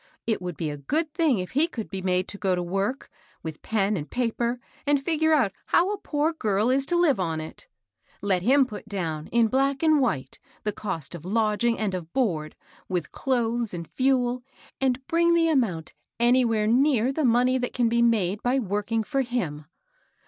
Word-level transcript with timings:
It 0.25 0.41
would 0.41 0.57
be 0.57 0.71
a 0.71 0.77
good 0.77 1.13
thing 1.13 1.37
if 1.37 1.51
he 1.51 1.67
could 1.67 1.87
be 1.87 2.01
made 2.01 2.27
to 2.29 2.39
go 2.39 2.55
to 2.55 2.63
work, 2.63 3.07
with 3.43 3.61
pen 3.61 3.95
and 3.95 4.09
paper, 4.09 4.59
and 4.87 4.99
figure 4.99 5.31
out 5.31 5.51
how 5.67 5.91
a 5.93 5.97
poor 5.99 6.33
girl 6.33 6.71
is 6.71 6.87
to 6.87 6.95
hve 6.95 7.19
on 7.19 7.39
it. 7.39 7.67
Let 8.19 8.41
him 8.41 8.65
put 8.65 8.89
down, 8.89 9.27
in 9.27 9.47
black 9.47 9.83
and 9.83 9.99
white, 9.99 10.39
the 10.63 10.71
cost 10.71 11.13
of 11.13 11.23
(150) 11.23 11.77
DIET) 11.77 11.79
AT 11.85 11.93
HER 11.93 12.01
POST! 12.01 12.15
151 12.87 13.09
lodging 13.13 13.69
and 13.69 13.69
of 13.69 13.69
board, 13.69 13.69
with 13.69 13.71
clothes 13.71 13.73
and 13.75 13.87
fuel, 13.89 14.41
and 14.81 15.05
bring 15.07 15.35
the 15.35 15.49
Amount 15.49 15.93
anywhere 16.19 16.65
near 16.65 17.13
the 17.13 17.23
money 17.23 17.59
that 17.59 17.73
can 17.75 17.87
be 17.87 18.01
made 18.01 18.41
by 18.41 18.57
working 18.57 19.03
for 19.03 19.21
him. 19.21 19.65